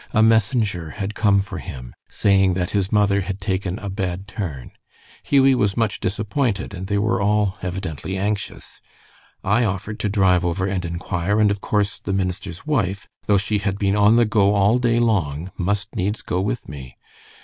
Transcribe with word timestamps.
A 0.13 0.23
messenger 0.23 0.89
had 0.89 1.13
come 1.13 1.41
for 1.41 1.59
him, 1.59 1.93
saying 2.09 2.55
that 2.55 2.71
his 2.71 2.91
mother 2.91 3.21
had 3.21 3.39
taken 3.39 3.77
a 3.77 3.87
bad 3.87 4.27
turn. 4.27 4.71
Hughie 5.21 5.53
was 5.53 5.77
much 5.77 5.99
disappointed, 5.99 6.73
and 6.73 6.87
they 6.87 6.97
were 6.97 7.21
all 7.21 7.59
evidently 7.61 8.17
anxious. 8.17 8.81
I 9.43 9.63
offered 9.63 9.99
to 9.99 10.09
drive 10.09 10.43
over 10.43 10.65
and 10.65 10.83
inquire, 10.83 11.39
and 11.39 11.51
of 11.51 11.61
course 11.61 11.99
the 11.99 12.13
minister's 12.13 12.65
wife, 12.65 13.07
though 13.27 13.37
she 13.37 13.59
had 13.59 13.77
been 13.77 13.95
on 13.95 14.15
the 14.15 14.25
go 14.25 14.55
all 14.55 14.79
day 14.79 14.97
long, 14.97 15.51
must 15.55 15.95
needs 15.95 16.23
go 16.23 16.41
with 16.41 16.67
me. 16.67 16.97